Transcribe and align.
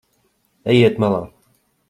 Ejiet 0.75 0.97
malā. 1.05 1.21